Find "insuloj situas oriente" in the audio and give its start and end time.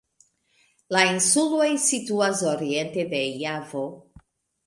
1.09-3.05